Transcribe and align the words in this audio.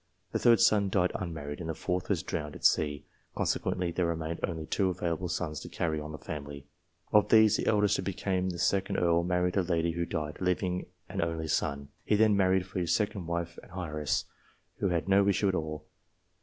The 0.31 0.39
third 0.39 0.59
son 0.59 0.89
died 0.89 1.11
unmarried, 1.13 1.59
and 1.59 1.69
the 1.69 1.75
fourth 1.75 2.09
was 2.09 2.23
drowned 2.23 2.55
at 2.55 2.65
sea, 2.65 3.05
consequently 3.35 3.91
there 3.91 4.07
remained 4.07 4.39
only 4.43 4.65
two 4.65 4.89
available 4.89 5.27
sons 5.29 5.59
to 5.59 5.69
carry 5.69 5.99
on 6.01 6.11
the 6.11 6.17
family. 6.17 6.65
Of 7.13 7.29
these, 7.29 7.55
the 7.57 7.67
eldest, 7.67 7.97
who 7.97 8.01
became 8.01 8.49
the 8.49 8.57
2d 8.57 8.99
Earl, 8.99 9.23
married 9.23 9.57
a 9.57 9.61
lady 9.61 9.91
who 9.91 10.07
died, 10.07 10.37
leaving 10.41 10.87
an 11.07 11.21
only 11.21 11.47
son. 11.47 11.89
He 12.03 12.15
then 12.15 12.35
married 12.35 12.65
for 12.65 12.79
his 12.79 12.95
second 12.95 13.27
wife, 13.27 13.59
an 13.61 13.69
heiress, 13.79 14.25
who 14.77 14.89
had 14.89 15.07
no 15.07 15.27
issue 15.27 15.49
at 15.49 15.53
all. 15.53 15.85